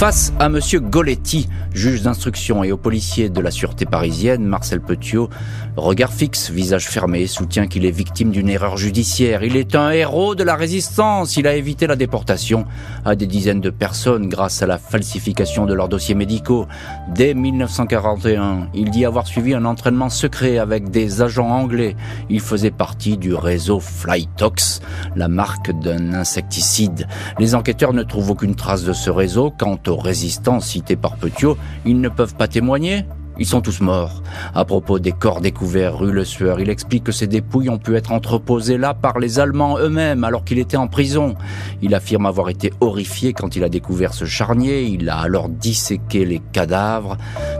Face 0.00 0.32
à 0.38 0.48
Monsieur 0.48 0.80
Goletti, 0.80 1.46
juge 1.74 2.00
d'instruction 2.00 2.64
et 2.64 2.72
au 2.72 2.78
policier 2.78 3.28
de 3.28 3.38
la 3.38 3.50
sûreté 3.50 3.84
parisienne, 3.84 4.46
Marcel 4.46 4.80
Petiot, 4.80 5.28
regard 5.76 6.10
fixe, 6.10 6.50
visage 6.50 6.88
fermé, 6.88 7.26
soutient 7.26 7.66
qu'il 7.66 7.84
est 7.84 7.90
victime 7.90 8.30
d'une 8.30 8.48
erreur 8.48 8.78
judiciaire. 8.78 9.42
Il 9.42 9.56
est 9.56 9.74
un 9.74 9.90
héros 9.90 10.34
de 10.34 10.42
la 10.42 10.56
résistance. 10.56 11.36
Il 11.36 11.46
a 11.46 11.54
évité 11.54 11.86
la 11.86 11.96
déportation 11.96 12.64
à 13.04 13.14
des 13.14 13.26
dizaines 13.26 13.60
de 13.60 13.68
personnes 13.68 14.30
grâce 14.30 14.62
à 14.62 14.66
la 14.66 14.78
falsification 14.78 15.66
de 15.66 15.74
leurs 15.74 15.90
dossiers 15.90 16.14
médicaux. 16.14 16.66
Dès 17.14 17.34
1941, 17.34 18.68
il 18.72 18.90
dit 18.90 19.04
avoir 19.04 19.26
suivi 19.26 19.52
un 19.52 19.66
entraînement 19.66 20.08
secret 20.08 20.56
avec 20.56 20.88
des 20.88 21.20
agents 21.20 21.50
anglais. 21.50 21.94
Il 22.30 22.40
faisait 22.40 22.70
partie 22.70 23.18
du 23.18 23.34
réseau 23.34 23.80
Flytox, 23.80 24.80
la 25.14 25.28
marque 25.28 25.78
d'un 25.82 26.14
insecticide. 26.14 27.06
Les 27.38 27.54
enquêteurs 27.54 27.92
ne 27.92 28.02
trouvent 28.02 28.30
aucune 28.30 28.54
trace 28.54 28.84
de 28.84 28.94
ce 28.94 29.10
réseau. 29.10 29.50
Aux 29.90 29.96
résistants 29.96 30.60
cités 30.60 30.96
par 30.96 31.16
Petiot, 31.16 31.56
ils 31.84 32.00
ne 32.00 32.08
peuvent 32.08 32.34
pas 32.34 32.48
témoigner 32.48 33.04
ils 33.40 33.46
sont 33.46 33.62
tous 33.62 33.80
morts. 33.80 34.22
À 34.54 34.66
propos 34.66 34.98
des 34.98 35.12
corps 35.12 35.40
découverts 35.40 35.98
rue 35.98 36.12
Le 36.12 36.26
Sueur, 36.26 36.60
il 36.60 36.68
explique 36.68 37.04
que 37.04 37.12
ces 37.12 37.26
dépouilles 37.26 37.70
ont 37.70 37.78
pu 37.78 37.96
être 37.96 38.12
entreposées 38.12 38.76
là 38.76 38.92
par 38.92 39.18
les 39.18 39.38
Allemands 39.38 39.78
eux-mêmes 39.78 40.24
alors 40.24 40.44
qu'il 40.44 40.58
était 40.58 40.76
en 40.76 40.88
prison. 40.88 41.34
Il 41.80 41.94
affirme 41.94 42.26
avoir 42.26 42.50
été 42.50 42.70
horrifié 42.80 43.32
quand 43.32 43.56
il 43.56 43.64
a 43.64 43.70
découvert 43.70 44.12
ce 44.12 44.26
charnier. 44.26 44.82
Il 44.82 45.08
a 45.08 45.18
alors 45.20 45.48
disséqué 45.48 46.26
les 46.26 46.40
cadavres, 46.52 47.16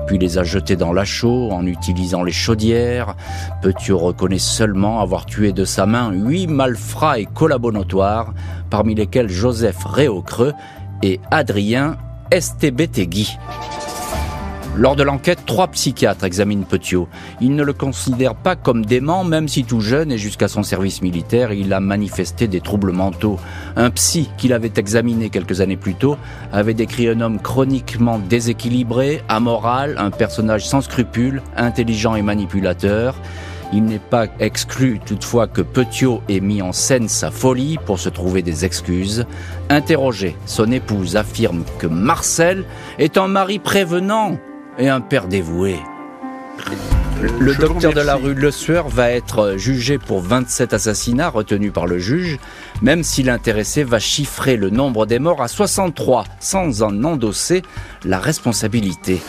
puis 0.07 0.19
les 0.19 0.37
a 0.37 0.45
jetés 0.45 0.77
dans 0.77 0.93
la 0.93 1.07
chaux 1.07 1.51
en 1.51 1.67
utilisant 1.67 2.23
les 2.23 2.31
chaudières. 2.31 3.17
Petiot 3.63 3.97
reconnaît 3.97 4.39
seulement 4.39 5.01
avoir 5.01 5.25
tué 5.25 5.53
de 5.53 5.65
sa 5.65 5.87
main 5.87 6.13
huit 6.13 6.47
malfrats 6.47 7.21
et 7.21 7.25
collabos 7.25 7.73
notoires, 7.73 8.35
parmi 8.69 8.95
lesquels 8.95 9.31
Joseph 9.31 9.83
Réaucreux 9.87 10.53
et 11.03 11.21
Adrien 11.31 11.97
Estebetegui. 12.31 13.37
Lors 14.77 14.95
de 14.95 15.03
l'enquête, 15.03 15.41
trois 15.47 15.67
psychiatres 15.69 16.25
examinent 16.25 16.65
Petiot. 16.65 17.09
Ils 17.41 17.55
ne 17.57 17.65
le 17.65 17.73
considèrent 17.73 18.37
pas 18.37 18.55
comme 18.55 18.87
dément, 18.87 19.25
même 19.25 19.49
si 19.49 19.65
tout 19.65 19.81
jeune 19.81 20.13
et 20.13 20.17
jusqu'à 20.17 20.47
son 20.47 20.63
service 20.63 21.03
militaire, 21.03 21.53
il 21.53 21.73
a 21.73 21.81
manifesté 21.81 22.47
des 22.47 22.61
troubles 22.61 22.93
mentaux. 22.93 23.39
Un 23.77 23.91
psy 23.91 24.31
qu'il 24.39 24.53
avait 24.53 24.73
examiné 24.77 25.29
quelques 25.29 25.61
années 25.61 25.77
plus 25.77 25.97
tôt 25.97 26.17
avait 26.53 26.75
décrit 26.75 27.09
un 27.09 27.21
homme 27.21 27.41
chroniquement 27.41 28.21
déséquilibré, 28.21 29.23
amoral, 29.29 29.97
un 29.99 30.13
personnage 30.13 30.67
sans 30.67 30.83
scrupules, 30.83 31.43
intelligent 31.57 32.15
et 32.15 32.23
manipulateur. 32.23 33.17
Il 33.73 33.85
n'est 33.85 34.01
pas 34.01 34.27
exclu 34.41 34.99
toutefois 35.05 35.47
que 35.47 35.63
Petiot 35.63 36.23
ait 36.29 36.41
mis 36.41 36.61
en 36.61 36.73
scène 36.73 37.09
sa 37.09 37.31
folie 37.31 37.79
pour 37.87 38.01
se 38.01 38.09
trouver 38.09 38.43
des 38.43 38.65
excuses. 38.65 39.27
Interrogé, 39.69 40.37
son 40.47 40.73
épouse 40.73 41.17
affirme 41.17 41.65
que 41.79 41.87
Marcel 41.87 42.65
est 42.99 43.17
un 43.17 43.29
mari 43.29 43.61
prévenant 43.61 44.39
et 44.79 44.89
un 44.89 45.01
père 45.01 45.29
dévoué. 45.29 45.77
Le 47.39 47.55
docteur 47.55 47.93
de 47.93 48.01
la 48.01 48.17
rue 48.17 48.35
Le 48.35 48.51
Sueur 48.51 48.89
va 48.89 49.11
être 49.11 49.55
jugé 49.57 49.99
pour 49.99 50.21
27 50.23 50.73
assassinats 50.73 51.29
retenus 51.29 51.73
par 51.73 51.87
le 51.87 51.99
juge, 51.99 52.39
même 52.81 53.03
si 53.03 53.23
l'intéressé 53.23 53.85
va 53.85 53.99
chiffrer 53.99 54.57
le 54.57 54.71
nombre 54.71 55.05
des 55.05 55.19
morts 55.19 55.43
à 55.43 55.49
63 55.49 56.25
sans 56.41 56.83
en 56.83 57.05
endosser 57.05 57.63
la 58.05 58.19
responsabilité. 58.19 59.21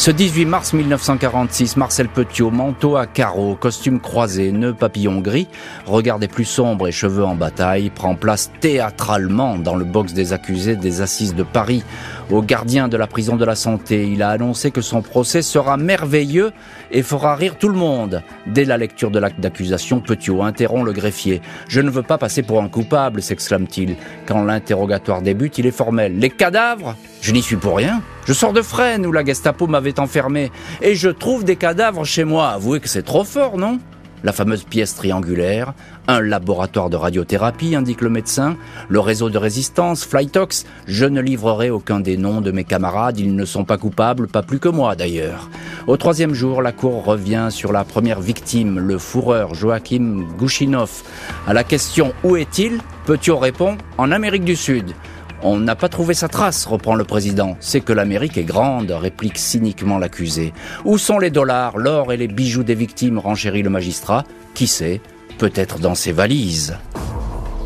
Ce 0.00 0.10
18 0.10 0.46
mars 0.46 0.72
1946, 0.72 1.76
Marcel 1.76 2.08
Petiot, 2.08 2.50
manteau 2.50 2.96
à 2.96 3.06
carreaux, 3.06 3.54
costume 3.54 4.00
croisé, 4.00 4.50
nœud 4.50 4.72
papillon 4.72 5.20
gris, 5.20 5.46
regard 5.84 6.18
des 6.18 6.26
plus 6.26 6.46
sombres 6.46 6.88
et 6.88 6.90
cheveux 6.90 7.22
en 7.22 7.34
bataille, 7.34 7.90
prend 7.90 8.14
place 8.14 8.50
théâtralement 8.60 9.58
dans 9.58 9.76
le 9.76 9.84
box 9.84 10.14
des 10.14 10.32
accusés 10.32 10.74
des 10.74 11.02
assises 11.02 11.34
de 11.34 11.42
Paris. 11.42 11.84
Au 12.30 12.40
gardien 12.40 12.88
de 12.88 12.96
la 12.96 13.06
prison 13.06 13.36
de 13.36 13.44
la 13.44 13.54
santé, 13.54 14.08
il 14.10 14.22
a 14.22 14.30
annoncé 14.30 14.70
que 14.70 14.80
son 14.80 15.02
procès 15.02 15.42
sera 15.42 15.76
merveilleux 15.76 16.52
et 16.90 17.02
fera 17.02 17.34
rire 17.34 17.58
tout 17.58 17.68
le 17.68 17.76
monde. 17.76 18.22
Dès 18.46 18.64
la 18.64 18.78
lecture 18.78 19.10
de 19.10 19.18
l'acte 19.18 19.38
d'accusation, 19.38 20.00
Petiot 20.00 20.40
interrompt 20.40 20.86
le 20.86 20.94
greffier. 20.94 21.42
Je 21.68 21.82
ne 21.82 21.90
veux 21.90 22.02
pas 22.02 22.16
passer 22.16 22.42
pour 22.42 22.62
un 22.62 22.70
coupable, 22.70 23.20
s'exclame-t-il. 23.20 23.96
Quand 24.24 24.44
l'interrogatoire 24.44 25.20
débute, 25.20 25.58
il 25.58 25.66
est 25.66 25.70
formel. 25.70 26.18
Les 26.18 26.30
cadavres 26.30 26.96
Je 27.20 27.32
n'y 27.32 27.42
suis 27.42 27.56
pour 27.56 27.76
rien. 27.76 28.00
Je 28.26 28.32
sors 28.32 28.52
de 28.52 28.62
Fresnes 28.62 29.06
où 29.06 29.12
la 29.12 29.24
Gestapo 29.24 29.66
m'avait 29.66 29.98
enfermé 29.98 30.52
et 30.82 30.94
je 30.94 31.08
trouve 31.08 31.44
des 31.44 31.56
cadavres 31.56 32.04
chez 32.04 32.24
moi. 32.24 32.50
Avouez 32.50 32.80
que 32.80 32.88
c'est 32.88 33.02
trop 33.02 33.24
fort, 33.24 33.56
non? 33.56 33.78
La 34.22 34.32
fameuse 34.32 34.64
pièce 34.64 34.94
triangulaire, 34.94 35.72
un 36.06 36.20
laboratoire 36.20 36.90
de 36.90 36.96
radiothérapie, 36.96 37.74
indique 37.74 38.02
le 38.02 38.10
médecin, 38.10 38.58
le 38.90 39.00
réseau 39.00 39.30
de 39.30 39.38
résistance, 39.38 40.04
Flytox, 40.04 40.66
je 40.86 41.06
ne 41.06 41.22
livrerai 41.22 41.70
aucun 41.70 42.00
des 42.00 42.18
noms 42.18 42.42
de 42.42 42.50
mes 42.50 42.64
camarades, 42.64 43.18
ils 43.18 43.34
ne 43.34 43.44
sont 43.46 43.64
pas 43.64 43.78
coupables, 43.78 44.28
pas 44.28 44.42
plus 44.42 44.58
que 44.58 44.68
moi 44.68 44.94
d'ailleurs. 44.94 45.48
Au 45.86 45.96
troisième 45.96 46.34
jour, 46.34 46.60
la 46.60 46.72
cour 46.72 47.02
revient 47.02 47.48
sur 47.50 47.72
la 47.72 47.82
première 47.82 48.20
victime, 48.20 48.78
le 48.78 48.98
fourreur 48.98 49.54
Joachim 49.54 50.26
Gouchinov. 50.36 51.02
À 51.46 51.54
la 51.54 51.64
question 51.64 52.12
où 52.22 52.36
est-il? 52.36 52.80
Petiot 53.06 53.38
répond 53.38 53.78
en 53.96 54.12
Amérique 54.12 54.44
du 54.44 54.54
Sud. 54.54 54.92
On 55.42 55.58
n'a 55.58 55.74
pas 55.74 55.88
trouvé 55.88 56.12
sa 56.12 56.28
trace, 56.28 56.66
reprend 56.66 56.94
le 56.94 57.04
président. 57.04 57.56
C'est 57.60 57.80
que 57.80 57.94
l'Amérique 57.94 58.36
est 58.36 58.44
grande, 58.44 58.90
réplique 58.90 59.38
cyniquement 59.38 59.98
l'accusé. 59.98 60.52
Où 60.84 60.98
sont 60.98 61.18
les 61.18 61.30
dollars, 61.30 61.78
l'or 61.78 62.12
et 62.12 62.18
les 62.18 62.28
bijoux 62.28 62.62
des 62.62 62.74
victimes, 62.74 63.18
renchérit 63.18 63.62
le 63.62 63.70
magistrat. 63.70 64.24
Qui 64.54 64.66
sait 64.66 65.00
Peut-être 65.38 65.78
dans 65.78 65.94
ses 65.94 66.12
valises. 66.12 66.76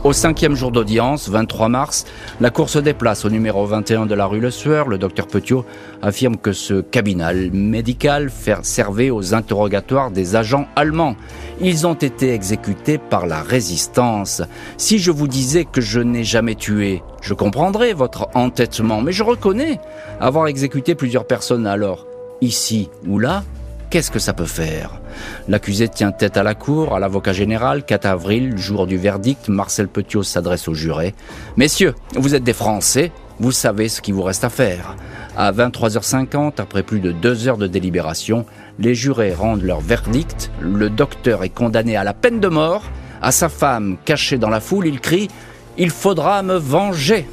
Au 0.04 0.12
cinquième 0.12 0.54
jour 0.54 0.70
d'audience, 0.70 1.30
23 1.30 1.70
mars, 1.70 2.04
la 2.38 2.50
cour 2.50 2.68
se 2.68 2.78
déplace 2.78 3.25
au 3.25 3.30
numéro 3.30 3.64
21 3.64 4.04
de 4.04 4.14
la 4.14 4.26
rue 4.26 4.38
Le 4.38 4.50
Sueur. 4.50 4.87
Le 4.87 4.99
docteur 4.99 5.26
Petiot 5.26 5.64
affirme 6.02 6.37
que 6.37 6.52
ce 6.52 6.82
cabinet 6.82 7.49
médical 7.50 8.30
servait 8.62 9.08
aux 9.08 9.32
interrogatoires 9.32 10.11
des 10.11 10.37
agents 10.37 10.66
allemands. 10.76 11.16
Ils 11.58 11.87
ont 11.87 11.94
été 11.94 12.34
exécutés 12.34 12.99
par 12.99 13.26
la 13.26 13.40
résistance. 13.40 14.42
Si 14.76 14.99
je 14.99 15.11
vous 15.11 15.26
disais 15.26 15.64
que 15.64 15.80
je 15.80 16.00
n'ai 16.00 16.23
jamais 16.23 16.54
tué, 16.54 17.02
je 17.23 17.32
comprendrais 17.32 17.94
votre 17.94 18.28
entêtement, 18.34 19.00
mais 19.00 19.12
je 19.12 19.23
reconnais 19.23 19.80
avoir 20.20 20.49
exécuté 20.49 20.94
plusieurs 20.94 21.26
personnes 21.26 21.66
alors, 21.66 22.06
ici 22.42 22.90
ou 23.06 23.18
là, 23.18 23.42
qu'est-ce 23.90 24.10
que 24.10 24.18
ça 24.18 24.32
peut 24.32 24.44
faire? 24.44 25.00
L'accusé 25.48 25.88
tient 25.88 26.12
tête 26.12 26.36
à 26.36 26.42
la 26.42 26.54
cour, 26.54 26.94
à 26.94 26.98
l'avocat 26.98 27.32
général. 27.32 27.84
4 27.84 28.06
avril, 28.06 28.56
jour 28.56 28.86
du 28.86 28.96
verdict, 28.96 29.48
Marcel 29.48 29.88
Petiot 29.88 30.22
s'adresse 30.22 30.68
aux 30.68 30.74
jurés. 30.74 31.14
Messieurs, 31.56 31.94
vous 32.16 32.34
êtes 32.34 32.44
des 32.44 32.52
Français, 32.52 33.12
vous 33.40 33.52
savez 33.52 33.88
ce 33.88 34.00
qu'il 34.00 34.14
vous 34.14 34.22
reste 34.22 34.44
à 34.44 34.50
faire. 34.50 34.96
À 35.36 35.50
23h50, 35.52 36.54
après 36.58 36.82
plus 36.82 37.00
de 37.00 37.12
deux 37.12 37.48
heures 37.48 37.58
de 37.58 37.66
délibération, 37.66 38.46
les 38.78 38.94
jurés 38.94 39.34
rendent 39.34 39.62
leur 39.62 39.80
verdict. 39.80 40.50
Le 40.60 40.90
docteur 40.90 41.42
est 41.42 41.48
condamné 41.48 41.96
à 41.96 42.04
la 42.04 42.14
peine 42.14 42.40
de 42.40 42.48
mort. 42.48 42.84
À 43.20 43.32
sa 43.32 43.48
femme, 43.48 43.96
cachée 44.04 44.38
dans 44.38 44.50
la 44.50 44.60
foule, 44.60 44.86
il 44.86 45.00
crie⁇ 45.00 45.26
Il 45.78 45.90
faudra 45.90 46.42
me 46.42 46.56
venger!⁇ 46.56 47.26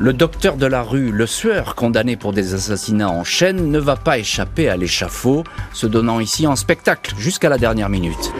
le 0.00 0.12
docteur 0.12 0.56
de 0.56 0.66
la 0.66 0.82
rue 0.82 1.12
Le 1.12 1.26
Sueur, 1.26 1.76
condamné 1.76 2.16
pour 2.16 2.32
des 2.32 2.54
assassinats 2.54 3.08
en 3.08 3.22
chaîne, 3.22 3.70
ne 3.70 3.78
va 3.78 3.94
pas 3.94 4.18
échapper 4.18 4.68
à 4.68 4.76
l'échafaud, 4.76 5.44
se 5.72 5.86
donnant 5.86 6.18
ici 6.18 6.46
en 6.46 6.56
spectacle 6.56 7.14
jusqu'à 7.16 7.48
la 7.48 7.58
dernière 7.58 7.88
minute. 7.88 8.32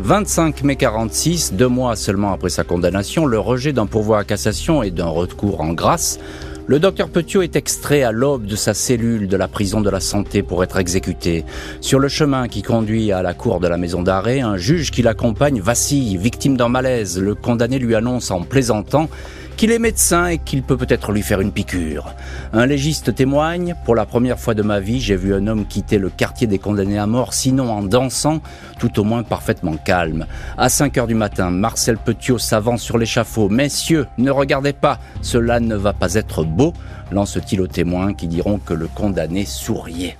25 0.00 0.62
mai 0.62 0.76
46, 0.76 1.54
deux 1.54 1.68
mois 1.68 1.96
seulement 1.96 2.32
après 2.32 2.50
sa 2.50 2.64
condamnation, 2.64 3.24
le 3.24 3.38
rejet 3.38 3.72
d'un 3.72 3.86
pourvoi 3.86 4.18
à 4.18 4.24
cassation 4.24 4.82
et 4.82 4.90
d'un 4.90 5.06
recours 5.06 5.62
en 5.62 5.72
grâce, 5.72 6.18
le 6.66 6.78
docteur 6.78 7.10
Petiot 7.10 7.42
est 7.42 7.56
extrait 7.56 8.04
à 8.04 8.10
l'aube 8.10 8.46
de 8.46 8.56
sa 8.56 8.72
cellule 8.72 9.28
de 9.28 9.36
la 9.36 9.48
prison 9.48 9.82
de 9.82 9.90
la 9.90 10.00
santé 10.00 10.42
pour 10.42 10.64
être 10.64 10.78
exécuté. 10.78 11.44
Sur 11.82 11.98
le 11.98 12.08
chemin 12.08 12.48
qui 12.48 12.62
conduit 12.62 13.12
à 13.12 13.20
la 13.20 13.34
cour 13.34 13.60
de 13.60 13.68
la 13.68 13.76
maison 13.76 14.02
d'arrêt, 14.02 14.40
un 14.40 14.56
juge 14.56 14.90
qui 14.90 15.02
l'accompagne 15.02 15.60
vacille, 15.60 16.16
victime 16.16 16.56
d'un 16.56 16.70
malaise. 16.70 17.20
Le 17.20 17.34
condamné 17.34 17.78
lui 17.78 17.94
annonce 17.94 18.30
en 18.30 18.40
plaisantant 18.40 19.10
qu'il 19.56 19.70
est 19.70 19.78
médecin 19.78 20.26
et 20.26 20.38
qu'il 20.38 20.62
peut 20.62 20.76
peut-être 20.76 21.12
lui 21.12 21.22
faire 21.22 21.40
une 21.40 21.52
piqûre. 21.52 22.14
Un 22.52 22.66
légiste 22.66 23.14
témoigne, 23.14 23.74
pour 23.84 23.94
la 23.94 24.06
première 24.06 24.38
fois 24.38 24.54
de 24.54 24.62
ma 24.62 24.80
vie, 24.80 25.00
j'ai 25.00 25.16
vu 25.16 25.34
un 25.34 25.46
homme 25.46 25.66
quitter 25.66 25.98
le 25.98 26.10
quartier 26.10 26.46
des 26.46 26.58
condamnés 26.58 26.98
à 26.98 27.06
mort, 27.06 27.34
sinon 27.34 27.70
en 27.70 27.82
dansant, 27.82 28.40
tout 28.78 28.98
au 29.00 29.04
moins 29.04 29.22
parfaitement 29.22 29.76
calme. 29.76 30.26
À 30.56 30.68
5 30.68 30.98
heures 30.98 31.06
du 31.06 31.14
matin, 31.14 31.50
Marcel 31.50 31.98
Petiot 31.98 32.38
s'avance 32.38 32.82
sur 32.82 32.98
l'échafaud. 32.98 33.48
Messieurs, 33.48 34.06
ne 34.18 34.30
regardez 34.30 34.72
pas, 34.72 34.98
cela 35.22 35.60
ne 35.60 35.76
va 35.76 35.92
pas 35.92 36.14
être 36.14 36.44
beau, 36.44 36.72
lance-t-il 37.12 37.60
aux 37.60 37.66
témoins 37.66 38.14
qui 38.14 38.26
diront 38.26 38.58
que 38.58 38.74
le 38.74 38.88
condamné 38.88 39.44
souriait. 39.44 40.16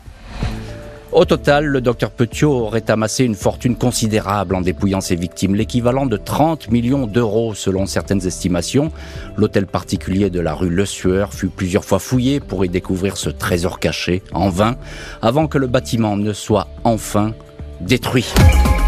Au 1.14 1.25
total, 1.25 1.66
le 1.66 1.80
docteur 1.80 2.11
Petiot 2.11 2.50
aurait 2.50 2.90
amassé 2.90 3.23
une 3.23 3.37
fortune 3.37 3.76
considérable 3.76 4.56
en 4.56 4.61
dépouillant 4.61 5.00
ses 5.00 5.14
victimes, 5.14 5.54
l'équivalent 5.54 6.06
de 6.06 6.16
30 6.16 6.73
millions 6.73 7.06
d'euros 7.06 7.54
selon 7.54 7.87
certaines 7.87 8.26
estimations. 8.26 8.90
L'hôtel 9.37 9.68
particulier 9.68 10.28
de 10.28 10.40
la 10.40 10.54
rue 10.54 10.71
Le 10.71 10.85
Sueur 10.85 11.33
fut 11.33 11.50
plusieurs 11.50 11.85
fois 11.85 12.00
fouillé 12.00 12.40
pour 12.40 12.64
y 12.64 12.68
découvrir 12.68 13.16
ce 13.16 13.30
trésor 13.30 13.78
caché, 13.78 14.25
en 14.33 14.49
vain, 14.49 14.75
avant 15.23 15.47
que 15.47 15.56
le 15.56 15.68
bâtiment 15.68 16.16
ne 16.16 16.33
soit 16.33 16.66
enfin 16.83 17.33
détruit. 17.80 18.35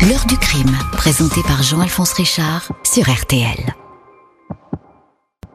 L'heure 0.09 0.27
du 0.27 0.37
crime, 0.37 0.77
présenté 0.95 1.43
par 1.47 1.63
Jean-Alphonse 1.63 2.13
Richard 2.15 2.73
sur 2.83 3.09
RTL. 3.09 3.86